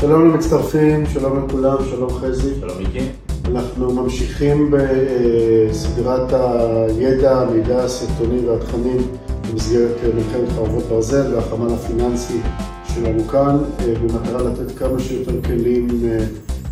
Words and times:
שלום 0.00 0.30
למצטרפים, 0.30 1.06
שלום 1.06 1.44
לכולם, 1.44 1.76
שלום 1.90 2.10
חזי. 2.10 2.54
שלום 2.60 2.78
מיקי. 2.78 3.08
אנחנו 3.44 3.94
ממשיכים 3.94 4.70
בסדרת 4.70 6.32
הידע, 6.32 7.40
המידע 7.40 7.84
הסרטוני 7.84 8.48
והתכנים 8.48 8.96
במסגרת 9.50 9.96
מלחמת 10.14 10.48
חרבות 10.56 10.84
ברזל 10.84 11.34
והחמ"ל 11.34 11.74
הפיננסי 11.74 12.40
שלנו 12.94 13.24
כאן, 13.28 13.58
במטרה 14.02 14.42
לתת 14.42 14.78
כמה 14.78 14.98
שיותר 14.98 15.42
כלים 15.42 15.88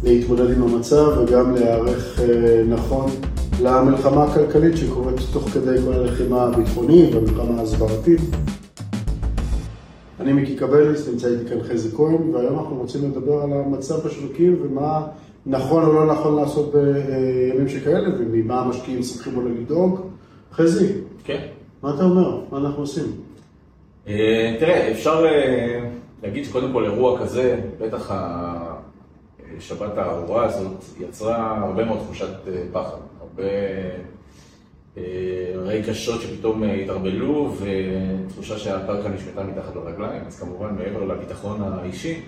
להתמודד 0.03 0.51
עם 0.57 0.63
המצב 0.63 1.07
וגם 1.19 1.55
להיערך 1.55 2.21
נכון 2.69 3.11
למלחמה 3.63 4.25
הכלכלית 4.25 4.77
שקורית 4.77 5.17
תוך 5.33 5.49
כדי 5.49 5.77
כל 5.85 5.93
הלחימה 5.93 6.43
הביטחונית 6.43 7.15
והמלחמה 7.15 7.61
ההסברתית. 7.61 8.21
אני 10.21 10.33
מיקי 10.33 10.57
קבליס, 10.57 11.09
נמצא 11.09 11.29
איתי 11.29 11.49
כאן 11.49 11.63
חזי 11.63 11.97
כהן, 11.97 12.35
והיום 12.35 12.59
אנחנו 12.59 12.77
רוצים 12.77 13.11
לדבר 13.11 13.43
על 13.43 13.53
המצב 13.53 14.07
בשווקים 14.07 14.57
ומה 14.63 15.07
נכון 15.47 15.85
או 15.85 15.93
לא 15.93 16.07
נכון 16.07 16.37
לעשות 16.37 16.73
בימים 16.75 17.69
שכאלה, 17.69 18.09
וממה 18.19 18.61
המשקיעים 18.61 19.01
צריכים 19.03 19.37
אולי 19.37 19.51
לדאוג. 19.51 20.01
חזי, 20.53 20.93
כן. 21.25 21.47
מה 21.83 21.95
אתה 21.95 22.05
אומר? 22.05 22.41
מה 22.53 22.59
אנחנו 22.59 22.83
עושים? 22.83 23.05
תראה, 24.61 24.93
אפשר 24.93 25.25
להגיד 26.23 26.45
שקודם 26.45 26.73
כל 26.73 26.85
אירוע 26.85 27.21
כזה, 27.21 27.61
בטח 27.81 28.13
השבת 29.59 29.99
הארורה 29.99 30.45
הזאת, 30.45 30.85
יצרה 31.01 31.59
הרבה 31.59 31.85
מאוד 31.85 31.99
תחושת 31.99 32.31
פחד. 32.73 32.97
הרבה 33.21 33.43
רגשות 35.57 36.21
שפתאום 36.21 36.63
התערבלו 36.63 37.55
ותחושה 37.59 38.59
שהקרקע 38.59 39.09
נשמטה 39.09 39.45
מתחת 39.45 39.77
לרגליים, 39.77 40.23
אז 40.27 40.41
כמובן 40.41 40.75
מעבר 40.75 41.05
לביטחון 41.05 41.63
האישי, 41.63 42.21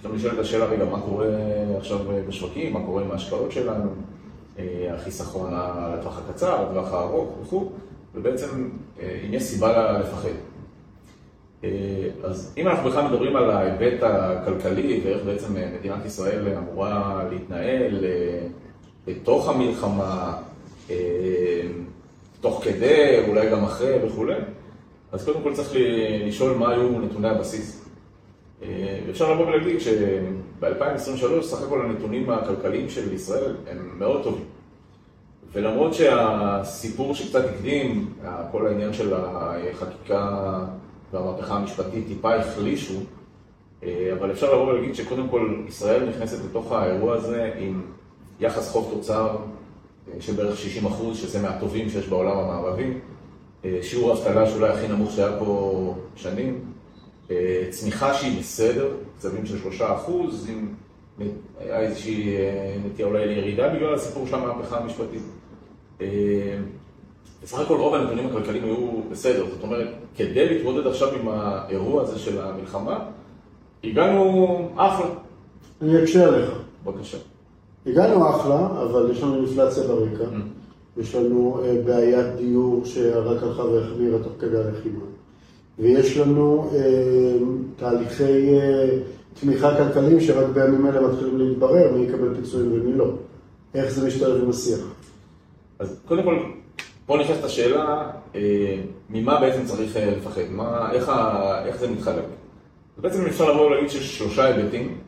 פתאום 0.00 0.14
נשאלת 0.16 0.38
השאלה 0.38 0.64
רגע 0.64 0.84
מה 0.84 1.00
קורה 1.00 1.26
עכשיו 1.78 1.98
בשווקים, 2.28 2.72
מה 2.72 2.80
קורה 2.86 3.02
עם 3.02 3.10
ההשקעות 3.10 3.52
שלנו, 3.52 3.90
החיסכון 4.94 5.52
לטווח 5.94 6.18
הקצר, 6.18 6.62
לטווח 6.70 6.92
הארוך 6.92 7.38
וכו', 7.42 7.70
ובעצם 8.14 8.68
אם 9.00 9.34
יש 9.34 9.42
סיבה 9.42 9.98
לפחד. 9.98 10.28
אז 12.24 12.54
אם 12.56 12.68
אנחנו 12.68 12.90
בכלל 12.90 13.08
מדברים 13.08 13.36
על 13.36 13.50
ההיבט 13.50 14.02
הכלכלי 14.02 15.00
ואיך 15.04 15.24
בעצם 15.24 15.54
מדינת 15.78 16.04
ישראל 16.04 16.48
אמורה 16.58 17.24
להתנהל 17.30 18.04
בתוך 19.06 19.48
המלחמה, 19.48 20.36
תוך 22.40 22.64
כדי, 22.64 23.18
אולי 23.28 23.50
גם 23.50 23.64
אחרי 23.64 24.06
וכולי, 24.06 24.34
אז 25.12 25.24
קודם 25.24 25.42
כל 25.42 25.54
צריך 25.54 25.72
לשאול 26.26 26.56
מה 26.56 26.70
היו 26.70 27.00
נתוני 27.00 27.28
הבסיס. 27.28 27.84
ואפשר 29.06 29.32
לבוא 29.32 29.46
ולהגיד 29.46 29.80
שב-2023 29.80 31.42
סך 31.42 31.62
הכל 31.62 31.82
הנתונים 31.82 32.30
הכלכליים 32.30 32.90
של 32.90 33.12
ישראל 33.12 33.56
הם 33.70 33.90
מאוד 33.98 34.22
טובים. 34.22 34.44
ולמרות 35.52 35.94
שהסיפור 35.94 37.14
שקצת 37.14 37.44
הקדים, 37.44 38.12
כל 38.52 38.66
העניין 38.66 38.92
של 38.92 39.14
החקיקה 39.16 40.58
והמהפכה 41.12 41.54
המשפטית 41.54 42.06
טיפה 42.06 42.34
החלישו, 42.34 43.00
אבל 43.82 44.30
אפשר 44.30 44.54
לבוא 44.54 44.66
ולהגיד 44.66 44.94
שקודם 44.94 45.28
כל 45.28 45.54
ישראל 45.68 46.08
נכנסת 46.08 46.44
לתוך 46.44 46.72
האירוע 46.72 47.16
הזה 47.16 47.50
עם 47.58 47.82
יחס 48.40 48.70
חוב 48.70 48.90
תוצר 48.94 49.36
של 50.20 50.32
בערך 50.32 50.58
60 50.58 50.86
אחוז, 50.86 51.18
שזה 51.18 51.42
מהטובים 51.42 51.90
שיש 51.90 52.08
בעולם 52.08 52.38
המערבי, 52.38 52.94
שיעור 53.82 54.12
אבטלה 54.12 54.46
שאולי 54.46 54.68
הכי 54.68 54.88
נמוך 54.88 55.10
שהיה 55.10 55.38
פה 55.38 55.94
שנים, 56.16 56.60
צמיחה 57.70 58.14
שהיא 58.14 58.40
בסדר, 58.40 58.88
קצבים 59.18 59.46
של 59.46 59.58
3 59.58 59.82
אחוז, 59.82 60.50
אם 60.50 61.28
היה 61.60 61.80
איזושהי 61.80 62.36
נטייה 62.86 63.08
אולי 63.08 63.26
לירידה 63.26 63.68
בגלל 63.68 63.94
הסיפור 63.94 64.26
של 64.26 64.34
המהפכה 64.34 64.78
המשפטית. 64.78 65.22
בסך 67.42 67.58
הכל 67.58 67.76
רוב 67.76 67.94
הנתונים 67.94 68.26
הכלכליים 68.26 68.64
היו 68.64 68.76
בסדר, 69.10 69.46
זאת 69.50 69.62
אומרת, 69.62 69.88
כדי 70.16 70.48
להתמודד 70.48 70.86
עכשיו 70.86 71.14
עם 71.14 71.28
האירוע 71.28 72.02
הזה 72.02 72.18
של 72.18 72.40
המלחמה, 72.40 72.98
הגענו 73.84 74.70
אחלה. 74.76 75.06
אני 75.82 76.02
אקשה 76.02 76.28
עליך. 76.28 76.50
בבקשה. 76.84 77.18
הגענו 77.86 78.30
אחלה, 78.30 78.66
אבל 78.82 79.10
יש 79.10 79.22
לנו 79.22 79.36
אינפלציה 79.36 79.82
ברקע, 79.82 80.24
יש 80.96 81.14
לנו 81.14 81.60
בעיית 81.84 82.26
דיור 82.36 82.82
שרק 82.84 83.42
הלכה 83.42 83.62
והחמירה 83.62 84.18
תוך 84.18 84.32
כדי 84.38 84.58
הלחימה, 84.58 85.04
ויש 85.78 86.16
לנו 86.16 86.70
תהליכי 87.76 88.58
תמיכה 89.40 89.76
כלכליים 89.76 90.20
שרק 90.20 90.46
בימים 90.54 90.86
אלה 90.86 91.08
מתחילים 91.08 91.38
להתברר 91.38 91.92
מי 91.94 92.04
יקבל 92.04 92.34
פיצויים 92.34 92.72
ומי 92.72 92.92
לא. 92.92 93.10
איך 93.74 93.90
זה 93.90 94.06
משתלב 94.06 94.42
עם 94.42 94.50
השיח? 94.50 94.80
אז 95.78 96.00
קודם 96.08 96.22
כל, 96.22 96.38
בואו 97.06 97.20
נכנס 97.20 97.38
את 97.38 97.44
השאלה, 97.44 98.10
ממה 99.10 99.40
בעצם 99.40 99.64
צריך 99.64 99.96
לפחד? 99.96 100.42
מה, 100.50 100.92
איך, 100.92 101.12
איך 101.66 101.76
זה 101.76 101.90
מתחלק? 101.90 102.24
אז 102.96 103.02
בעצם 103.02 103.26
אפשר 103.26 103.52
לבוא 103.52 103.66
ולהגיד 103.66 103.90
שיש 103.90 104.18
שלושה 104.18 104.44
היבטים. 104.44 104.98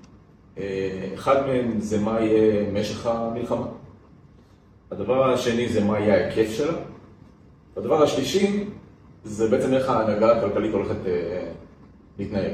אחד 1.15 1.47
מהם 1.47 1.81
זה 1.81 2.01
מה 2.01 2.21
יהיה 2.21 2.71
משך 2.73 3.07
המלחמה. 3.07 3.67
הדבר 4.91 5.33
השני 5.33 5.69
זה 5.69 5.85
מה 5.85 5.99
יהיה 5.99 6.15
ההיקף 6.15 6.51
שלה. 6.53 6.73
הדבר 7.77 8.03
השלישי 8.03 8.65
זה 9.25 9.49
בעצם 9.49 9.75
איך 9.75 9.89
ההנהגה 9.89 10.37
הכלכלית 10.37 10.73
הולכת 10.73 10.97
להתנהג. 12.19 12.53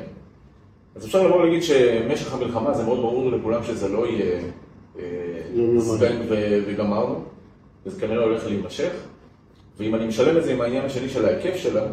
אז 0.95 1.07
אפשר 1.07 1.27
לבוא 1.27 1.37
ולהגיד 1.37 1.63
שמשך 1.63 2.35
המלחמה 2.35 2.75
זה 2.75 2.85
מאוד 2.85 2.99
ברור 2.99 3.31
לכולם 3.31 3.63
שזה 3.65 3.89
לא 3.89 4.07
יהיה 4.07 4.41
זבנג 5.79 6.25
וגמרנו, 6.67 7.25
וזה 7.87 8.01
כנראה 8.01 8.25
הולך 8.25 8.47
להימשך. 8.47 8.93
ואם 9.79 9.95
אני 9.95 10.07
משלם 10.07 10.37
את 10.37 10.45
זה 10.45 10.53
עם 10.53 10.61
העניין 10.61 10.85
השני 10.85 11.09
של 11.09 11.25
ההיקף 11.25 11.57
שלה, 11.57 11.87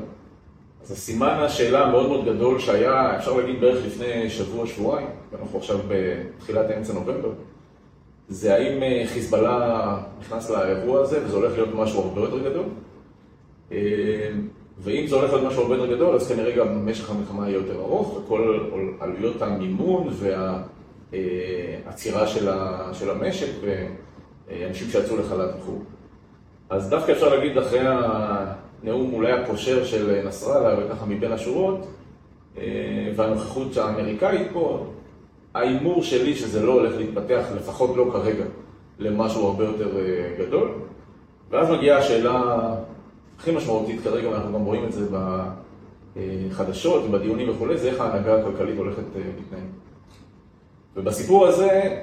אז 0.83 0.91
הסימן 0.91 1.37
השאלה 1.39 1.85
המאוד 1.85 2.07
מאוד 2.07 2.25
גדול 2.25 2.59
שהיה, 2.59 3.17
אפשר 3.17 3.33
להגיד 3.33 3.61
בערך 3.61 3.85
לפני 3.85 4.29
שבוע, 4.29 4.67
שבועיים, 4.67 5.07
ואנחנו 5.31 5.59
עכשיו 5.59 5.79
בתחילת 5.87 6.65
אמצע 6.77 6.93
נובמבר, 6.93 7.31
זה 8.29 8.55
האם 8.55 9.05
חיזבאללה 9.07 9.97
נכנס 10.19 10.49
לאירוע 10.49 11.01
הזה 11.01 11.25
וזה 11.25 11.35
הולך 11.35 11.53
להיות 11.53 11.75
משהו 11.75 12.01
הרבה 12.01 12.21
יותר 12.21 12.49
גדול. 12.49 12.65
ואם 14.81 15.07
זה 15.07 15.15
הולך 15.15 15.33
להיות 15.33 15.45
משהו 15.45 15.61
הרבה 15.61 15.75
יותר 15.75 15.95
גדול, 15.95 16.15
אז 16.15 16.31
כנראה 16.31 16.55
גם 16.55 16.85
משך 16.89 17.09
המלחמה 17.09 17.49
יהיה 17.49 17.55
יותר 17.55 17.79
ארוך, 17.79 18.17
וכל 18.17 18.59
עלויות 18.99 19.41
המימון 19.41 20.07
והעצירה 21.11 22.27
של 22.93 23.09
המשק 23.09 23.47
ואנשים 23.61 24.87
שיצאו 24.87 25.17
לחל"ת 25.17 25.49
וכו'. 25.57 25.79
אז 26.69 26.89
דווקא 26.89 27.11
אפשר 27.11 27.35
להגיד 27.35 27.57
אחרי 27.57 27.79
הנאום 28.83 29.13
אולי 29.13 29.31
הפושר 29.31 29.85
של 29.85 30.21
נסראללה 30.27 30.85
וככה 30.85 31.05
מבין 31.05 31.31
השורות 31.31 31.87
והנוכחות 33.15 33.77
האמריקאית 33.77 34.47
פה, 34.53 34.85
ההימור 35.55 36.03
שלי 36.03 36.35
שזה 36.35 36.65
לא 36.65 36.71
הולך 36.71 36.97
להתפתח, 36.97 37.45
לפחות 37.55 37.97
לא 37.97 38.09
כרגע, 38.13 38.43
למשהו 38.99 39.47
הרבה 39.47 39.65
יותר 39.65 39.97
גדול. 40.39 40.71
ואז 41.49 41.69
מגיעה 41.69 41.99
השאלה 41.99 42.41
הכי 43.39 43.51
משמעותית 43.51 44.01
כרגע, 44.03 44.29
ואנחנו 44.29 44.53
גם 44.53 44.65
רואים 44.65 44.85
את 44.85 44.91
זה 44.91 45.05
בחדשות 46.15 47.03
ובדיונים 47.05 47.49
וכולי, 47.49 47.77
זה 47.77 47.89
איך 47.89 48.01
ההנהגה 48.01 48.39
הכלכלית 48.39 48.77
הולכת 48.77 49.03
להתנהג. 49.15 49.69
ובסיפור 50.95 51.47
הזה 51.47 51.99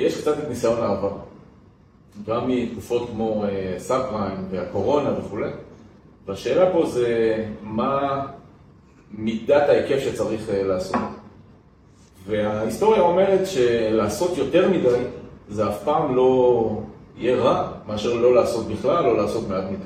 יש 0.00 0.20
קצת 0.20 0.38
את 0.38 0.48
ניסיון 0.48 0.82
העבר. 0.82 1.12
גם 2.26 2.48
מתקופות 2.48 3.08
כמו 3.10 3.44
סאב 3.78 4.02
פריים 4.10 4.36
והקורונה 4.50 5.18
וכולי. 5.18 5.50
והשאלה 6.28 6.72
פה 6.72 6.86
זה 6.86 7.36
מה 7.62 8.26
מידת 9.12 9.68
ההיקף 9.68 9.98
שצריך 9.98 10.50
לעשות. 10.52 10.96
וההיסטוריה 12.26 13.00
אומרת 13.00 13.46
שלעשות 13.46 14.38
יותר 14.38 14.68
מדי 14.68 15.02
זה 15.48 15.68
אף 15.68 15.84
פעם 15.84 16.16
לא 16.16 16.70
יהיה 17.16 17.36
רע 17.36 17.72
מאשר 17.86 18.14
לא 18.14 18.34
לעשות 18.34 18.68
בכלל 18.68 19.06
או 19.06 19.16
לעשות 19.16 19.48
מעט 19.48 19.64
מדי. 19.64 19.84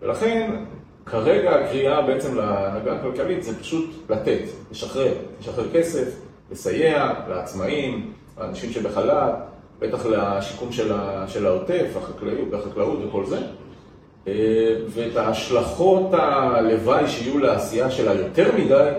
ולכן 0.00 0.64
כרגע 1.06 1.50
הקריאה 1.50 2.02
בעצם 2.02 2.36
להנהגה 2.36 2.92
הכלכלית 2.92 3.42
זה 3.42 3.60
פשוט 3.60 3.90
לתת, 4.10 4.42
לשחרר, 4.70 5.14
לשחרר 5.40 5.72
כסף, 5.72 6.08
לסייע 6.50 7.12
לעצמאים, 7.28 8.12
לאנשים 8.38 8.72
שבחל"ת, 8.72 9.34
בטח 9.78 10.06
לשיקום 10.06 10.72
של 11.26 11.46
העוטף, 11.46 11.86
החקלאות 12.52 12.98
וכל 13.08 13.26
זה. 13.26 13.38
ואת 14.88 15.16
ההשלכות 15.16 16.10
הלוואי 16.12 17.08
שיהיו 17.08 17.38
לעשייה 17.38 17.90
שלה 17.90 18.14
יותר 18.14 18.52
מדי, 18.58 18.90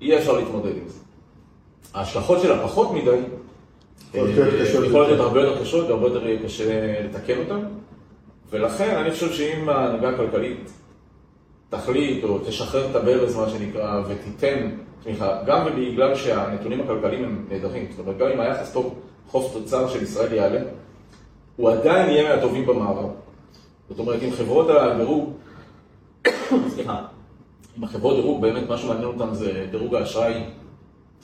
אי 0.00 0.18
אפשר 0.18 0.32
להתמודד 0.32 0.76
עם 0.76 0.88
זה. 0.88 0.98
ההשלכות 1.94 2.42
שלה 2.42 2.62
פחות 2.62 2.92
מדי, 2.92 3.20
יכולות 4.84 5.08
להיות 5.08 5.20
הרבה 5.20 5.40
יותר 5.40 5.60
קשות 5.60 5.88
והרבה 5.88 6.06
יותר 6.06 6.44
קשה 6.44 7.00
לתקן 7.04 7.38
אותן. 7.38 7.60
ולכן 8.50 8.96
אני 8.96 9.10
חושב 9.10 9.32
שאם 9.32 9.68
ההנהגה 9.68 10.08
הכלכלית 10.08 10.70
תחליט 11.68 12.24
או 12.24 12.38
תשחרר 12.38 12.90
את 12.90 12.96
הברז, 12.96 13.36
מה 13.36 13.48
שנקרא, 13.48 14.02
ותיתן 14.08 14.70
תמיכה, 15.02 15.42
גם 15.46 15.66
בגלל 15.76 16.14
שהנתונים 16.14 16.80
הכלכליים 16.80 17.24
הם 17.24 17.44
נהדרים, 17.50 17.86
זאת 17.90 17.98
אומרת, 17.98 18.18
גם 18.18 18.26
אם 18.28 18.40
היחס 18.40 18.72
טוב 18.72 18.94
חוב 19.28 19.50
תוצר 19.52 19.88
של 19.88 20.02
ישראל 20.02 20.32
יעלה, 20.32 20.60
הוא 21.56 21.70
עדיין 21.70 22.10
יהיה 22.10 22.36
מהטובים 22.36 22.66
במערב. 22.66 23.10
זאת 23.88 23.98
אומרת, 23.98 24.22
אם 24.22 24.30
חברות 24.30 24.66
הדירוג, 24.70 25.32
סליחה, 26.74 27.06
אם 27.78 27.84
החברות 27.84 28.16
דירוג, 28.16 28.40
באמת 28.40 28.68
מה 28.68 28.78
שמעניין 28.78 29.04
אותם 29.04 29.34
זה 29.34 29.66
דירוג 29.70 29.94
האשראי 29.94 30.44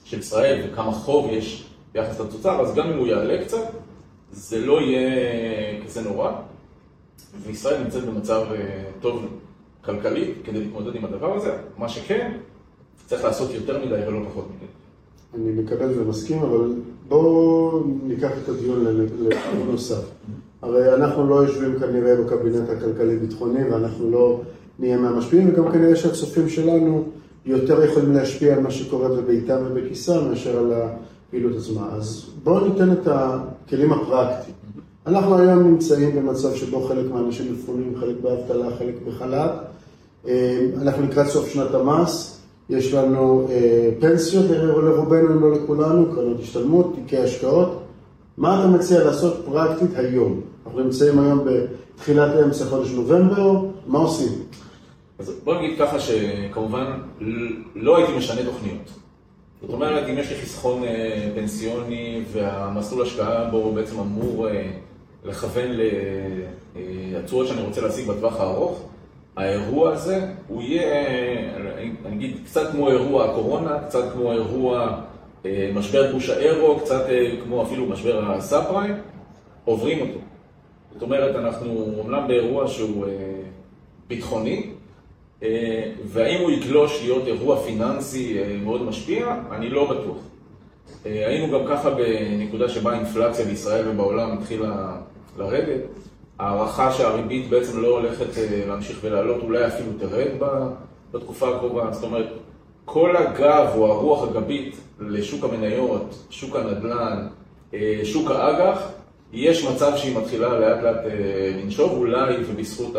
של 0.05 0.19
ישראל 0.19 0.69
וכמה 0.73 0.93
חוב 0.93 1.27
יש 1.31 1.69
ביחס 1.93 2.21
לתוצר, 2.21 2.61
אז 2.61 2.75
גם 2.75 2.91
אם 2.91 2.99
הוא 2.99 3.07
יעלה 3.07 3.45
קצת, 3.45 3.71
זה 4.33 4.67
לא 4.67 4.81
יהיה 4.81 5.85
כזה 5.85 6.03
נורא, 6.03 6.33
וישראל 7.43 7.83
נמצאת 7.83 8.05
במצב 8.05 8.47
אה, 8.55 8.85
טוב 9.01 9.27
כלכלית 9.85 10.31
כדי 10.45 10.61
להתמודד 10.61 10.95
עם 10.95 11.05
הדבר 11.05 11.37
הזה. 11.37 11.57
מה 11.77 11.89
שכן, 11.89 12.33
צריך 13.07 13.25
לעשות 13.25 13.51
יותר 13.51 13.87
מדי 13.87 14.09
ולא 14.09 14.29
פחות 14.31 14.49
מדי. 14.57 14.67
אני 15.35 15.63
מקבל 15.63 16.01
ומסכים, 16.01 16.43
אבל 16.43 16.75
בואו 17.09 17.83
ניקח 18.03 18.31
את 18.43 18.49
הדיון 18.49 18.85
לכיוון 19.21 19.71
נוסף. 19.71 20.05
הרי 20.63 20.95
אנחנו 20.95 21.29
לא 21.29 21.35
יושבים 21.35 21.79
כנראה 21.79 22.17
בקבינט 22.17 22.71
הכלכלי-ביטחוני 22.71 23.71
ואנחנו 23.71 24.11
לא 24.11 24.41
נהיה 24.79 24.97
מהמשפיעים, 24.97 25.49
וגם 25.49 25.73
כנראה 25.73 25.97
שהצופים 25.97 26.49
שלנו 26.49 27.05
יותר 27.47 27.85
יכולים 27.85 28.13
להשפיע 28.13 28.55
על 28.55 28.61
מה 28.61 28.71
שקורה 28.71 29.09
בביתם 29.09 29.57
ובכיסם 29.65 30.29
מאשר 30.29 30.59
על 30.59 30.73
הפעילות 30.73 31.57
עצמה. 31.57 31.89
אז 31.93 32.27
בואו 32.45 32.69
ניתן 32.69 32.93
את 32.93 33.09
הכלים 33.09 33.93
הפרקטיים. 33.93 34.55
אנחנו 35.07 35.39
היום 35.39 35.63
נמצאים 35.63 36.17
במצב 36.17 36.55
שבו 36.55 36.81
חלק 36.81 37.11
מהאנשים 37.13 37.53
מפונים, 37.53 37.95
חלק 38.01 38.17
באבטלה, 38.23 38.67
חלק 38.79 38.95
בחל"ת. 39.07 39.51
אה, 40.29 40.67
אנחנו 40.83 41.03
לקראת 41.03 41.27
סוף 41.27 41.49
שנת 41.49 41.75
המס, 41.75 42.41
יש 42.71 42.95
לנו 42.95 43.47
אה, 43.51 43.91
פנסיות 44.01 44.51
לרובנו, 44.51 45.29
אם 45.29 45.41
לא 45.41 45.53
לכולנו, 45.53 46.07
קרנות 46.15 46.41
השתלמות, 46.41 46.93
תיקי 46.95 47.19
השקעות. 47.19 47.83
מה 48.37 48.61
אתה 48.61 48.69
מציע 48.69 49.05
לעשות 49.05 49.43
פרקטית 49.45 49.97
היום? 49.97 50.41
אנחנו 50.67 50.81
נמצאים 50.81 51.19
היום 51.19 51.45
בתחילת 51.45 52.31
אמצע 52.45 52.65
חודש 52.65 52.91
נובמבר, 52.91 53.61
מה 53.87 53.99
עושים? 53.99 54.33
אז 55.19 55.33
בוא 55.45 55.55
נגיד 55.55 55.79
ככה 55.79 56.01
שכמובן 56.01 56.85
לא 57.75 57.97
הייתי 57.97 58.17
משנה 58.17 58.45
תוכניות. 58.45 58.91
זאת 59.63 59.71
אומרת, 59.71 60.09
אם 60.09 60.19
יש 60.19 60.31
לי 60.31 60.37
חיסכון 60.37 60.85
אה, 60.85 61.31
פנסיוני 61.35 62.23
והמסלול 62.33 63.03
השקעה 63.03 63.45
בו 63.51 63.73
בעצם 63.73 63.99
אמור 63.99 64.49
אה, 64.49 64.71
לכוון 65.25 65.71
לתשואות 67.13 67.47
שאני 67.47 67.63
רוצה 67.63 67.81
להשיג 67.81 68.09
בטווח 68.09 68.41
הארוך, 68.41 68.83
האירוע 69.37 69.93
הזה 69.93 70.27
הוא 70.49 70.63
יהיה, 70.63 71.07
אני 72.07 72.17
אגיד, 72.17 72.37
קצת 72.45 72.71
כמו 72.71 72.91
אירוע 72.91 73.31
הקורונה, 73.31 73.79
קצת 73.87 74.13
כמו 74.13 74.33
אירוע 74.33 74.81
אה, 74.81 74.99
משבר 75.75 76.13
גוש 76.13 76.29
האירו, 76.29 76.81
קצת 76.81 77.07
כמו 77.45 77.63
אפילו 77.63 77.87
משבר 77.87 78.33
הסאב 78.33 78.65
פריים, 78.65 78.95
עוברים 79.65 80.01
אותו. 80.01 80.19
זאת 80.93 81.03
אומרת, 81.03 81.37
אנחנו 81.37 81.87
אומנם 81.99 82.29
באירוע 82.29 82.69
שהוא 82.69 83.07
ביטחוני, 84.09 84.71
אה, 85.43 85.93
והאם 86.05 86.41
הוא 86.41 86.51
יגלוש 86.51 87.03
להיות 87.03 87.27
אירוע 87.27 87.63
פיננסי 87.63 88.39
אה, 88.39 88.57
מאוד 88.65 88.83
משפיע? 88.83 89.37
אני 89.51 89.71
לא 89.71 89.91
בטוח. 89.91 90.17
אה, 91.07 91.29
היינו 91.29 91.59
גם 91.59 91.67
ככה 91.69 91.91
בנקודה 91.91 92.69
שבה 92.69 92.93
האינפלציה 92.93 93.45
בישראל 93.45 93.89
ובעולם 93.89 94.33
התחילה 94.33 94.97
לרדת. 95.39 95.81
הערכה 96.39 96.93
שהריבית 96.93 97.51
בעצם 97.51 97.83
לא 97.83 97.89
הולכת 97.89 98.27
להמשיך 98.67 98.99
ולעלות, 99.03 99.43
אולי 99.43 99.67
אפילו 99.67 99.89
תרד 99.99 100.31
בתקופה 101.13 101.57
הקרובה. 101.57 101.93
זאת 101.93 102.05
אומרת, 102.05 102.27
כל 102.85 103.17
הגב 103.17 103.69
או 103.77 103.87
הרוח 103.87 104.29
הגבית 104.29 104.77
לשוק 105.01 105.45
המניות, 105.45 106.25
שוק 106.31 106.57
הנדל"ן, 106.57 107.29
שוק 108.05 108.31
האג"ח, 108.31 108.89
יש 109.33 109.65
מצב 109.65 109.93
שהיא 109.97 110.17
מתחילה 110.17 110.59
לאט 110.59 110.83
לאט 110.83 110.97
לנשוב, 111.65 111.93
אולי 111.93 112.35
ובזכות 112.47 112.93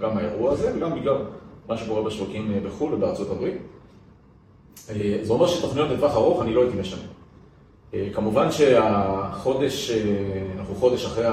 גם 0.00 0.18
האירוע 0.18 0.52
הזה 0.52 0.72
וגם 0.76 1.00
בגלל 1.00 1.16
מה 1.68 1.76
שקורה 1.76 2.02
בשווקים 2.02 2.52
אה, 2.54 2.60
בחו"ל 2.60 2.94
ובארצות 2.94 3.30
הברית. 3.30 3.54
אה, 4.90 5.18
זה 5.22 5.32
אומר 5.32 5.46
שתוכניות 5.46 5.90
לטווח 5.90 6.14
ארוך 6.14 6.42
אני 6.42 6.54
לא 6.54 6.62
הייתי 6.62 6.76
משנה. 6.76 7.02
אה, 7.94 8.08
כמובן 8.14 8.50
שהחודש, 8.50 9.90
אנחנו 10.58 10.74
חודש 10.74 11.04
אחרי 11.04 11.26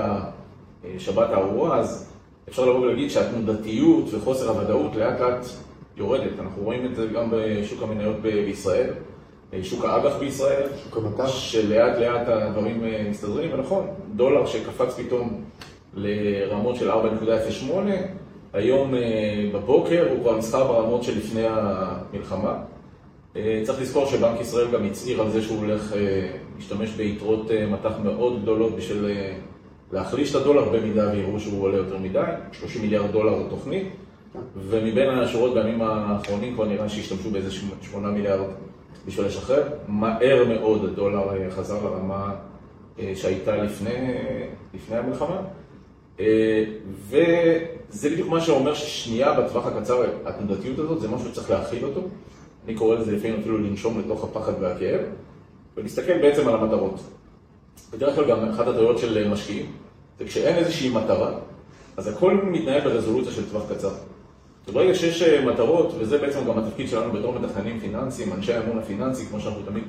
השבת 0.95 1.29
הארורה, 1.29 1.79
אז 1.79 2.09
אפשר 2.49 2.65
לבוא 2.65 2.79
ולהגיד 2.79 3.11
שהתנודתיות 3.11 4.05
וחוסר 4.13 4.49
הוודאות 4.49 4.95
לאט 4.95 5.19
לאט 5.19 5.45
יורדת. 5.97 6.39
אנחנו 6.39 6.63
רואים 6.63 6.85
את 6.85 6.95
זה 6.95 7.07
גם 7.07 7.29
בשוק 7.31 7.83
המניות 7.83 8.21
בישראל, 8.21 8.89
שוק 9.61 9.85
האג"ח 9.85 10.15
בישראל, 10.19 10.67
שוק 10.83 10.97
המטח, 10.97 11.27
שלאט 11.27 11.97
לאט 11.97 12.27
הדברים 12.27 12.83
מסתדרים, 13.09 13.53
ונכון, 13.53 13.87
דולר 14.15 14.45
שקפץ 14.45 14.99
פתאום 14.99 15.43
לרמות 15.95 16.75
של 16.75 16.91
4.08, 16.91 16.95
היום 18.53 18.95
אה, 18.95 19.49
בבוקר 19.53 20.07
הוא 20.11 20.19
כבר 20.21 20.37
נסחר 20.37 20.63
ברמות 20.63 21.03
של 21.03 21.17
לפני 21.17 21.43
המלחמה. 21.47 22.57
אה, 23.35 23.61
צריך 23.63 23.81
לזכור 23.81 24.05
שבנק 24.05 24.41
ישראל 24.41 24.67
גם 24.71 24.85
הצהיר 24.85 25.21
על 25.21 25.31
זה 25.31 25.41
שהוא 25.41 25.57
הולך 25.57 25.93
אה, 25.93 26.27
להשתמש 26.55 26.89
ביתרות 26.89 27.51
מטח 27.71 27.91
מאוד 28.03 28.41
גדולות 28.41 28.75
בשביל 28.75 29.05
להחליש 29.91 30.35
את 30.35 30.41
הדולר 30.41 30.69
במידה 30.69 31.11
ויראו 31.11 31.39
שהוא 31.39 31.63
עולה 31.63 31.77
יותר 31.77 31.97
מדי, 31.97 32.23
30 32.51 32.81
מיליארד 32.81 33.11
דולר 33.11 33.43
זו 33.43 33.49
תוכנית, 33.49 33.87
ומבין 34.57 35.09
השורות 35.09 35.53
בימים 35.53 35.81
האחרונים 35.81 36.53
כבר 36.53 36.65
נראה 36.65 36.89
שהשתמשו 36.89 37.31
באיזה 37.31 37.51
8 37.51 38.11
מיליארד 38.11 38.49
בשביל 39.07 39.25
לשחרר. 39.25 39.63
מהר 39.87 40.45
מאוד 40.47 40.85
הדולר 40.85 41.51
חזר 41.51 41.83
לרמה 41.83 42.35
שהייתה 43.15 43.55
לפני, 43.55 44.13
לפני 44.73 44.97
המלחמה. 44.97 45.41
וזה 47.09 48.09
בדיוק 48.11 48.29
מה 48.29 48.41
שאומר 48.41 48.73
ששנייה 48.73 49.41
בטווח 49.41 49.67
הקצר, 49.67 50.03
התנודתיות 50.25 50.79
הזאת 50.79 51.01
זה 51.01 51.07
משהו 51.07 51.29
שצריך 51.29 51.49
להכיל 51.49 51.85
אותו. 51.85 52.01
אני 52.65 52.75
קורא 52.75 52.95
לזה 52.95 53.11
לפעמים 53.11 53.39
אפילו 53.39 53.57
לנשום 53.57 53.99
לתוך 53.99 54.23
הפחד 54.23 54.53
והכאב, 54.59 54.99
ולהסתכל 55.77 56.17
בעצם 56.21 56.47
על 56.47 56.55
המטרות. 56.55 56.99
בדרך 57.93 58.15
כלל 58.15 58.29
גם 58.29 58.49
אחת 58.49 58.67
הטעויות 58.67 58.97
של 58.97 59.27
משקיעים, 59.27 59.65
זה 60.19 60.25
כשאין 60.25 60.55
איזושהי 60.55 60.89
מטרה, 60.89 61.31
אז 61.97 62.07
הכל 62.07 62.33
מתנהל 62.33 62.81
ברזולוציה 62.81 63.31
של 63.31 63.49
טווח 63.49 63.71
קצר. 63.71 63.91
וברגע 64.67 64.95
שיש 64.95 65.21
אה, 65.21 65.45
מטרות, 65.45 65.93
וזה 65.99 66.17
בעצם 66.17 66.39
גם 66.47 66.57
התפקיד 66.59 66.89
שלנו 66.89 67.11
בתור 67.11 67.39
מתכננים 67.39 67.79
פיננסיים, 67.79 68.33
אנשי 68.33 68.53
האמון 68.53 68.77
הפיננסי, 68.77 69.25
כמו 69.25 69.39
שאנחנו 69.39 69.61
תמיד 69.61 69.83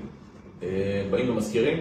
אה, 0.62 0.68
באים 1.10 1.30
ומזכירים, 1.30 1.80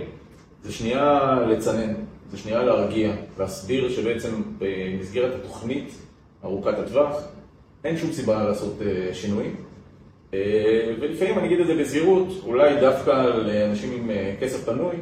זה 0.63 0.71
שנייה 0.71 1.35
לצנן. 1.49 1.93
זה 2.33 2.39
שנייה 2.39 2.63
להרגיע, 2.63 3.13
להסביר 3.39 3.89
שבעצם 3.89 4.29
במסגרת 4.57 5.35
התוכנית 5.35 5.93
ארוכת 6.43 6.79
הטווח 6.79 7.21
אין 7.83 7.97
שום 7.97 8.11
סיבה 8.11 8.43
לעשות 8.43 8.73
אה, 8.81 9.13
שינויים. 9.13 9.55
אה, 10.33 10.93
ולפעמים 10.99 11.39
אני 11.39 11.47
אגיד 11.47 11.59
את 11.59 11.67
זה 11.67 11.75
בזהירות, 11.75 12.27
אולי 12.45 12.79
דווקא 12.79 13.11
לאנשים 13.11 13.91
עם 13.91 14.11
אה, 14.11 14.35
כסף 14.39 14.65
פנוי, 14.65 14.95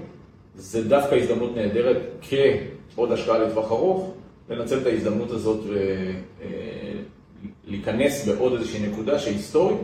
זה 0.55 0.87
דווקא 0.89 1.15
הזדמנות 1.15 1.55
נהדרת 1.55 1.97
כעוד 2.21 3.11
השקעה 3.11 3.37
לטווח 3.37 3.71
ארוך, 3.71 4.13
לנצל 4.49 4.77
את 4.77 4.85
ההזדמנות 4.85 5.31
הזאת 5.31 5.59
ולהיכנס 7.71 8.27
בעוד 8.27 8.53
איזושהי 8.53 8.87
נקודה 8.89 9.19
שהיסטורית 9.19 9.77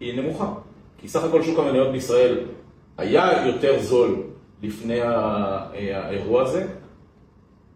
היא 0.00 0.20
נמוכה. 0.20 0.54
כי 0.98 1.08
סך 1.08 1.24
הכל 1.24 1.42
שוק 1.42 1.58
המניות 1.58 1.92
בישראל 1.92 2.38
היה 2.98 3.46
יותר 3.46 3.82
זול 3.82 4.22
לפני 4.62 5.00
האירוע 5.00 6.42
הזה, 6.42 6.66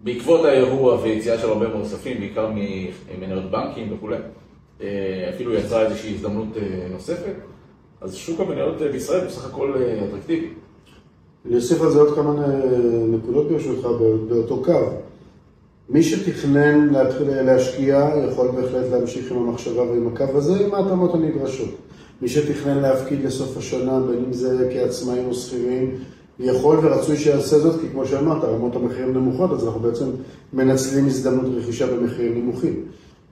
בעקבות 0.05 0.45
האירוע 0.45 1.01
ויציאה 1.03 1.39
של 1.39 1.49
הרבה 1.49 1.69
מאוד 1.69 1.85
כספים, 1.85 2.19
בעיקר 2.19 2.51
ממניות 2.51 3.51
בנקים 3.51 3.93
וכולי, 3.93 4.17
אה, 4.81 5.31
אפילו 5.35 5.55
יצרה 5.55 5.83
איזושהי 5.83 6.15
הזדמנות 6.15 6.57
אה, 6.57 6.87
נוספת, 6.91 7.35
אז 8.01 8.15
שוק 8.15 8.41
המניות 8.41 8.83
אה, 8.83 8.93
בישראל 8.93 9.21
הוא 9.21 9.29
בסך 9.29 9.47
הכל 9.47 9.75
אטרקטיבי. 10.09 10.49
אני 11.47 11.57
אוסיף 11.57 11.83
על 11.83 11.91
זה 11.91 12.01
עוד 12.01 12.15
כמה 12.15 12.47
נקודות 13.09 13.49
ברשותך 13.49 13.87
באותו 14.29 14.63
קו. 14.65 15.08
מי 15.91 16.03
שתכנן 16.03 16.89
להתחיל 16.89 17.43
להשקיע 17.43 18.11
יכול 18.29 18.49
בהחלט 18.49 18.87
להמשיך 18.93 19.33
עם 19.33 19.39
המחשבה 19.39 19.83
ועם 19.83 20.07
הקו 20.07 20.25
הזה 20.35 20.67
עם 20.67 20.75
ההתאמות 20.75 21.15
הנדרשות. 21.15 21.75
מי 22.23 22.29
שתכנן 22.29 22.79
להפקיד 22.79 23.25
לסוף 23.25 23.57
השנה, 23.57 24.01
בין 24.01 24.25
אם 24.27 24.33
זה 24.33 24.69
כעצמאים 24.73 25.25
או 25.29 25.35
שכירים, 25.35 25.91
יכול 26.41 26.79
ורצוי 26.83 27.17
שיעשה 27.17 27.59
זאת, 27.59 27.81
כי 27.81 27.87
כמו 27.93 28.07
שאמרת, 28.07 28.45
רמות 28.45 28.77
המחירים 28.77 29.15
נמוכות, 29.15 29.53
אז 29.53 29.67
אנחנו 29.67 29.81
בעצם 29.81 30.05
מנצלים 30.53 31.07
הזדמנות 31.07 31.47
רכישה 31.57 31.87
במחירים 31.87 32.43
נמוכים. 32.43 32.75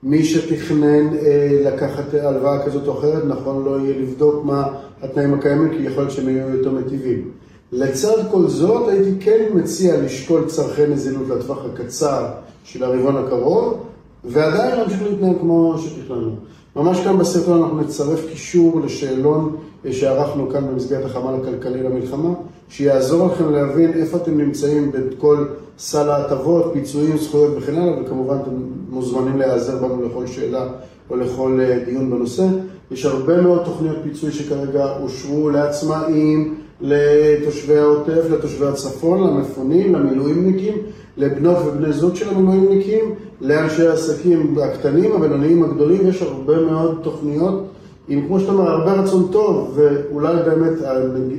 מי 0.03 0.23
שתכנן 0.23 1.17
אה, 1.17 1.59
לקחת 1.65 2.13
הלוואה 2.13 2.65
כזאת 2.65 2.87
או 2.87 2.99
אחרת, 2.99 3.25
נכון 3.25 3.65
לא 3.65 3.79
יהיה 3.79 3.99
לבדוק 4.01 4.45
מה 4.45 4.67
התנאים 5.01 5.33
הקיימים, 5.33 5.69
כי 5.69 5.83
יכול 5.83 6.03
להיות 6.03 6.11
שהם 6.11 6.29
יהיו 6.29 6.49
יותר 6.49 6.71
מטיבים. 6.71 7.31
לצד 7.71 8.31
כל 8.31 8.47
זאת, 8.47 8.89
הייתי 8.89 9.11
כן 9.19 9.45
מציע 9.53 10.01
לשקול 10.01 10.45
צרכי 10.45 10.87
נזילות 10.87 11.27
לטווח 11.27 11.65
הקצר 11.65 12.25
של 12.63 12.83
הרבעון 12.83 13.17
הקרוב, 13.17 13.83
ועדיין 14.23 14.79
להמשיך 14.79 15.03
להתנהל 15.03 15.33
כמו 15.39 15.75
שתכננו. 15.77 16.35
ממש 16.75 17.03
כאן 17.03 17.17
בסרטון 17.17 17.61
אנחנו 17.63 17.81
נצרף 17.81 18.29
קישור 18.29 18.81
לשאלון 18.85 19.55
שערכנו 19.91 20.49
כאן 20.49 20.67
במסגרת 20.67 21.05
החמ"ל 21.05 21.35
הכלכלי 21.41 21.83
למלחמה, 21.83 22.33
שיעזור 22.69 23.27
לכם 23.27 23.51
להבין 23.51 23.93
איפה 23.93 24.17
אתם 24.17 24.37
נמצאים 24.37 24.91
בכל 24.91 25.45
סל 25.79 26.09
ההטבות, 26.09 26.69
פיצויים, 26.73 27.17
זכויות 27.17 27.53
וכן 27.57 27.75
הלאה, 27.75 28.01
וכמובן 28.01 28.37
אתם 28.43 28.51
מוזמנים 28.89 29.37
להיעזר 29.37 29.77
בנו 29.77 30.05
לכל 30.05 30.27
שאלה 30.27 30.67
או 31.09 31.15
לכל 31.15 31.59
אה, 31.61 31.79
דיון 31.85 32.11
בנושא. 32.11 32.47
יש 32.91 33.05
הרבה 33.05 33.41
מאוד 33.41 33.65
תוכניות 33.65 33.97
פיצוי 34.03 34.31
שכרגע 34.31 34.85
אושרו 35.01 35.49
לעצמאים, 35.49 36.55
לתושבי 36.81 37.77
העוטף, 37.77 38.23
לתושבי 38.29 38.65
הצפון, 38.65 39.23
למפונים, 39.27 39.95
למילואימניקים, 39.95 40.77
לבנות 41.17 41.57
ובני 41.65 41.93
זוג 41.93 42.15
של 42.15 42.29
המילואימניקים, 42.29 43.15
לאנשי 43.41 43.87
העסקים 43.87 44.55
הקטנים, 44.63 45.11
הבינוניים, 45.11 45.63
הגדולים, 45.63 46.07
יש 46.07 46.21
הרבה 46.21 46.61
מאוד 46.61 46.99
תוכניות 47.03 47.67
עם, 48.07 48.27
כמו 48.27 48.39
שאתה 48.39 48.51
אומר, 48.51 48.69
הרבה 48.69 48.93
רצון 48.93 49.27
טוב, 49.31 49.73
ואולי 49.75 50.35
באמת 50.45 50.73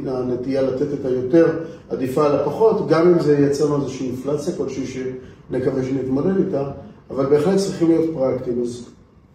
הנטייה 0.06 0.62
לתת 0.62 0.86
את 1.00 1.04
היותר 1.04 1.46
עדיפה 1.88 2.26
על 2.26 2.36
הפחות, 2.36 2.88
גם 2.88 3.08
אם 3.08 3.20
זה 3.20 3.38
ייצר 3.38 3.64
לנו 3.64 3.76
איזושהי 3.76 4.06
אינפלציה 4.06 4.54
כלשהי 4.56 4.86
שנקווה 4.86 5.82
שנתמודד 5.84 6.36
איתה, 6.36 6.64
אבל 7.10 7.26
בהחלט 7.26 7.56
צריכים 7.56 7.88
להיות 7.88 8.10
פרקטיים. 8.14 8.62
אז 8.62 8.84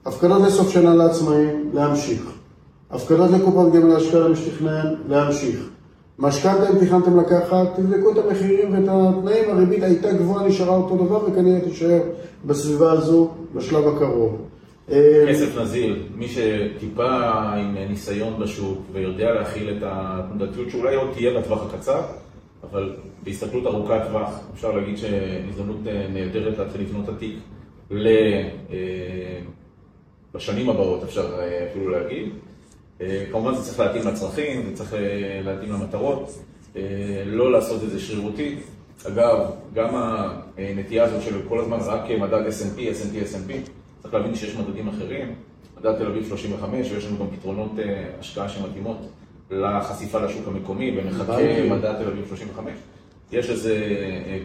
הפקדות 0.05 0.41
לסוף 0.41 0.69
שנה 0.69 0.95
לעצמאים, 0.95 1.69
להמשיך. 1.73 2.31
הפקדות 2.91 3.31
לקופת 3.31 3.73
גמל 3.73 3.93
להשקעה 3.93 4.19
למי 4.19 4.35
שתכנן, 4.35 4.93
להמשיך. 5.09 5.69
משכנתה 6.19 6.69
אם 6.69 6.85
תכננתם 6.85 7.19
לקחת, 7.19 7.67
תבדקו 7.75 8.11
את 8.11 8.17
המחירים 8.17 8.73
ואת 8.73 8.83
התנאים, 8.87 9.49
הריבית 9.49 9.83
הייתה 9.83 10.13
גבוהה, 10.13 10.47
נשארה 10.47 10.75
אותו 10.75 11.05
דבר 11.05 11.25
וכנראה 11.31 11.61
תישאר 11.61 12.01
בסביבה 12.45 12.91
הזו 12.91 13.29
בשלב 13.55 13.87
הקרוב. 13.87 14.41
כסף 15.29 15.57
נזיל, 15.61 16.03
מי 16.15 16.27
שטיפה 16.27 17.19
עם 17.57 17.77
ניסיון 17.89 18.39
בשוק 18.39 18.79
ויודע 18.91 19.33
להכיל 19.33 19.69
את 19.69 19.83
התנודתיות 19.85 20.69
שאולי 20.69 20.95
עוד 20.95 21.09
תהיה 21.13 21.39
בטווח 21.39 21.73
הקצר, 21.73 22.01
אבל 22.71 22.95
בהסתכלות 23.23 23.65
ארוכת 23.65 24.01
טווח 24.07 24.39
אפשר 24.53 24.71
להגיד 24.71 24.97
שהזדמנות 24.97 25.77
נהדרת 26.13 26.57
להתחיל 26.57 26.81
לבנות 26.81 27.09
התיק 27.09 27.35
לשנים 30.35 30.69
הבאות, 30.69 31.03
אפשר 31.03 31.25
אפילו 31.71 31.89
להגיד. 31.89 32.29
כמובן 33.31 33.55
זה 33.55 33.61
צריך 33.63 33.79
להתאים 33.79 34.07
לצרכים, 34.07 34.63
זה 34.69 34.75
צריך 34.75 34.93
להתאים 35.45 35.73
למטרות, 35.73 36.39
לא 37.25 37.51
לעשות 37.51 37.83
את 37.83 37.89
זה 37.89 37.99
שרירותי. 37.99 38.55
אגב, 39.07 39.51
גם 39.73 39.89
הנטייה 40.57 41.03
הזאת 41.03 41.21
של 41.21 41.41
כל 41.47 41.59
הזמן 41.59 41.77
רק 41.81 42.01
מדד 42.21 42.47
S&P, 42.47 42.77
S&P, 42.77 43.15
S&P, 43.15 43.53
צריך 44.01 44.13
להבין 44.13 44.35
שיש 44.35 44.55
מדדים 44.55 44.87
אחרים, 44.87 45.35
מדד 45.77 45.97
תל 45.97 46.05
אביב 46.05 46.27
35, 46.27 46.91
ויש 46.91 47.05
לנו 47.05 47.17
גם 47.19 47.27
פתרונות 47.37 47.71
השקעה 48.19 48.49
שמתאימות 48.49 48.97
לחשיפה 49.51 50.19
לשוק 50.19 50.47
המקומי, 50.47 50.97
ומחכה 50.97 51.37
מדד 51.69 51.93
תל 51.93 52.07
אביב 52.07 52.25
35. 52.27 52.71
יש 53.31 53.49
לזה 53.49 53.77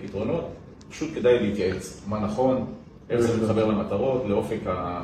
פתרונות, 0.03 0.49
פשוט 0.91 1.09
כדאי 1.15 1.39
להתייעץ 1.39 2.03
מה 2.07 2.21
נכון, 2.21 2.67
איך 3.11 3.21
זה 3.21 3.43
מתחבר 3.43 3.65
למטרות, 3.65 4.25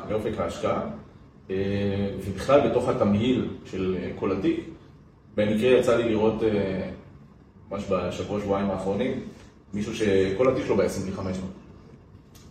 לאופק 0.09 0.39
ההשקעה. 0.39 0.81
ובכלל 1.49 2.69
בתוך 2.69 2.89
התמהיל 2.89 3.47
של 3.65 3.95
כל 4.19 4.31
התיק, 4.31 4.59
במקרה 5.37 5.69
יצא 5.69 5.97
לי 5.97 6.09
לראות 6.09 6.43
ממש 7.71 7.83
בשבוע 7.91 8.39
שבועיים 8.39 8.71
האחרונים, 8.71 9.19
מישהו 9.73 9.95
שכל 9.95 10.49
התיק 10.49 10.65
שלו 10.65 10.75
ב-S&P 10.75 11.11
500. 11.15 11.49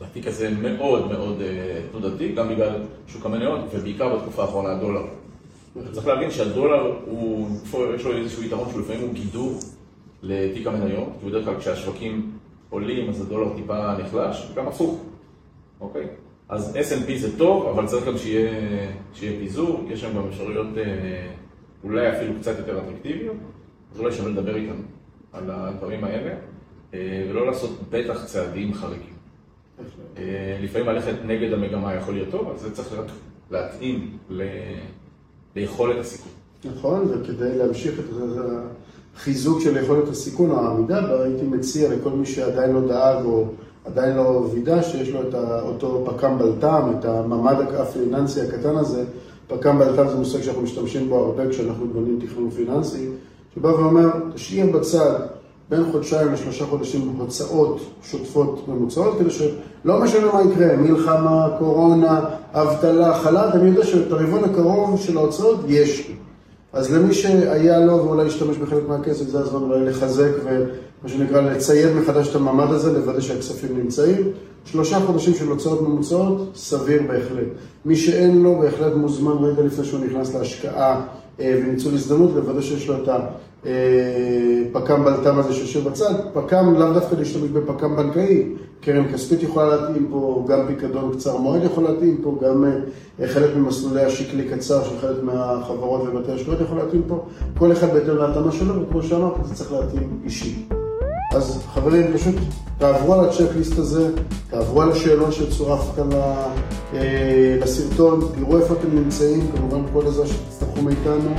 והתיק 0.00 0.26
הזה 0.26 0.50
מאוד 0.50 1.12
מאוד 1.12 1.42
תנודתי, 1.92 2.32
גם 2.32 2.48
בגלל 2.48 2.82
שוק 3.06 3.26
המניות 3.26 3.60
ובעיקר 3.72 4.16
בתקופה 4.16 4.42
האחרונה 4.42 4.72
הדולר. 4.72 5.02
צריך 5.92 6.06
להבין 6.06 6.30
שהדולר, 6.30 6.92
יש 7.94 8.04
לו 8.04 8.16
איזשהו 8.16 8.42
יתרון 8.42 8.70
שהוא 8.70 8.80
לפעמים 8.80 9.02
הוא 9.02 9.14
גידור 9.14 9.52
לתיק 10.22 10.66
המניות, 10.66 11.08
כי 11.20 11.26
בדרך 11.26 11.44
כלל 11.44 11.60
כשהשווקים 11.60 12.30
עולים 12.70 13.10
אז 13.10 13.20
הדולר 13.20 13.56
טיפה 13.56 13.96
נחלש, 13.96 14.48
וגם 14.52 14.68
הפוך, 14.68 15.00
אוקיי? 15.80 16.06
אז 16.48 16.76
S&P 16.76 17.16
זה 17.16 17.38
טוב, 17.38 17.66
אבל 17.66 17.86
צריך 17.86 18.06
גם 18.06 18.18
שיהיה 18.18 19.38
פיזור, 19.38 19.84
יש 19.88 20.00
שם 20.00 20.16
גם 20.16 20.28
אפשרויות 20.28 20.66
אולי 21.84 22.16
אפילו 22.16 22.32
קצת 22.40 22.58
יותר 22.58 22.78
אטרקטיביות, 22.78 23.36
אז 23.94 24.00
אולי 24.00 24.12
שווה 24.12 24.30
לדבר 24.30 24.56
איתם 24.56 24.76
על 25.32 25.50
הדברים 25.50 26.04
האלה, 26.04 26.34
ולא 27.30 27.46
לעשות 27.46 27.70
בטח 27.90 28.24
צעדים 28.24 28.74
חריגים. 28.74 29.14
לפעמים 30.62 30.88
ללכת 30.88 31.14
נגד 31.26 31.52
המגמה 31.52 31.94
יכול 31.94 32.14
להיות 32.14 32.30
טוב, 32.30 32.48
אבל 32.48 32.58
זה 32.58 32.74
צריך 32.74 32.92
רק 32.92 33.06
להתאים 33.50 34.18
ליכולת 35.56 35.96
הסיכון. 36.00 36.32
נכון, 36.64 37.08
וכדי 37.10 37.58
להמשיך 37.58 37.98
את 37.98 38.04
החיזוק 39.16 39.60
של 39.60 39.76
יכולת 39.76 40.08
הסיכון 40.08 40.50
העמידה 40.50 41.00
בה, 41.00 41.24
הייתי 41.24 41.46
מציע 41.46 41.94
לכל 41.94 42.10
מי 42.10 42.26
שעדיין 42.26 42.72
לא 42.72 42.88
דאג 42.88 43.24
או 43.24 43.48
עדיין 43.84 44.16
לא 44.16 44.48
וידא 44.52 44.82
שיש 44.82 45.10
לו 45.10 45.20
את 45.28 45.34
אותו 45.62 46.04
פק"ם 46.06 46.38
בלת"ם, 46.38 46.92
את 46.98 47.04
הממד 47.04 47.56
הפיננסי 47.78 48.40
הקטן 48.40 48.76
הזה. 48.76 49.04
פק"ם 49.48 49.78
בלת"ם 49.78 50.08
זה 50.08 50.16
מושג 50.16 50.42
שאנחנו 50.42 50.62
משתמשים 50.62 51.08
בו 51.08 51.18
הרבה 51.18 51.48
כשאנחנו 51.48 51.86
בונים 51.86 52.18
תכנון 52.20 52.50
פיננסי, 52.50 53.08
שבא 53.54 53.68
ואומר, 53.68 54.08
תשאיר 54.34 54.76
בצד 54.76 55.20
בין 55.70 55.84
חודשיים 55.92 56.32
לשלושה 56.32 56.66
חודשים 56.66 57.14
הוצאות 57.18 57.80
שוטפות 58.02 58.68
ממוצעות, 58.68 59.18
כדי 59.18 59.30
שלא 59.30 60.00
משנה 60.00 60.32
מה 60.32 60.42
יקרה, 60.42 60.76
מלחמה, 60.76 61.48
קורונה, 61.58 62.20
אבטלה, 62.52 63.18
חל"ת, 63.18 63.54
אני 63.54 63.68
יודע 63.68 63.84
שאת 63.84 64.12
הרבעון 64.12 64.44
הקרוב 64.44 65.00
של 65.00 65.16
ההוצאות 65.16 65.60
יש 65.68 66.08
לי. 66.08 66.14
אז 66.72 66.94
למי 66.94 67.14
שהיה 67.14 67.80
לו 67.80 67.92
ואולי 67.92 68.26
ישתמש 68.26 68.56
בחלק 68.56 68.88
מהכסף, 68.88 69.24
זה 69.28 69.38
הזמן 69.38 69.62
אולי 69.62 69.84
לחזק 69.84 70.30
ומה 71.04 71.12
שנקרא 71.12 71.40
לצייד 71.40 71.96
מחדש 71.96 72.28
את 72.30 72.34
הממד 72.34 72.70
הזה, 72.70 72.92
לוודא 72.92 73.20
שהכספים 73.20 73.78
נמצאים. 73.78 74.22
שלושה 74.64 75.00
חודשים 75.00 75.34
של 75.34 75.48
הוצאות 75.48 75.82
ממוצעות, 75.82 76.50
סביר 76.54 77.02
בהחלט. 77.08 77.46
מי 77.84 77.96
שאין 77.96 78.42
לו, 78.42 78.58
בהחלט 78.58 78.94
מוזמן 78.94 79.44
רגע 79.44 79.62
לפני 79.62 79.84
שהוא 79.84 80.00
נכנס 80.00 80.34
להשקעה 80.34 81.06
וניצול 81.38 81.94
הזדמנות, 81.94 82.30
לוודא 82.34 82.60
שיש 82.60 82.88
לו 82.88 82.94
את 82.94 83.08
הפק"ם 84.74 85.04
בלת"ם 85.04 85.38
הזה 85.38 85.54
שיושב 85.54 85.88
בצד. 85.88 86.14
פק"ם 86.32 86.74
לאו 86.74 86.92
דווקא 86.92 87.14
להשתמש 87.14 87.50
בפק"ם 87.50 87.96
בנקאי, 87.96 88.54
קרן 88.80 89.12
כספית 89.12 89.42
יכולה 89.42 89.76
להתאים 89.76 90.06
פה, 90.10 90.44
גם 90.48 90.66
פיקדון 90.66 91.12
קצר 91.12 91.36
מועד 91.36 91.64
יכול 91.64 91.84
להתאים 91.84 92.18
פה, 92.22 92.38
גם 92.42 92.64
חלק 93.26 93.56
ממסלולי 93.56 94.04
השקלי 94.04 94.48
קצר 94.48 94.84
של 94.84 94.98
חלק 95.00 95.22
מהחברות 95.22 96.02
ובתי 96.08 96.32
השקעות 96.32 96.60
יכול 96.60 96.78
להתאים 96.78 97.02
פה. 97.08 97.24
כל 97.58 97.72
אחד 97.72 97.86
בהתאם 97.92 98.16
להתאמה 98.16 98.52
שלו, 98.52 98.82
וכמו 98.82 99.02
שאמרתי, 99.02 99.40
זה 99.44 99.54
צריך 99.54 99.72
להתאים 99.72 100.20
אישי. 100.24 100.68
אז 101.34 101.62
חברים, 101.74 102.14
פשוט 102.14 102.34
תעברו 102.78 103.14
על 103.14 103.28
הצ'קליסט 103.28 103.78
הזה, 103.78 104.10
תעברו 104.50 104.82
על 104.82 104.92
השאלון 104.92 105.32
שצורף 105.32 105.96
כאן 105.96 106.08
לסרטון, 107.60 108.20
תראו 108.34 108.58
איפה 108.58 108.74
אתם 108.74 108.98
נמצאים, 108.98 109.50
כמובן 109.56 109.80
כל 109.92 110.06
עזרה 110.06 110.26
שתצטרכו 110.26 110.82
מאיתנו, 110.82 111.30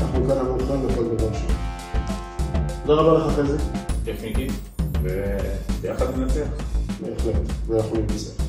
אנחנו 0.00 0.26
כאן 0.28 0.38
עבורכם 0.38 0.86
לכל 0.88 1.04
דבר 1.04 1.28
שלנו. 1.32 1.58
תודה 2.86 3.00
רבה 3.02 3.18
לך 3.18 3.32
חזי. 3.32 3.56
כיף 4.04 4.22
מיקי, 4.22 4.46
וביחד 5.02 6.18
ננצח. 6.18 6.46
בהחלט, 7.00 7.34
ואנחנו 7.68 7.96
ננצח. 7.96 8.41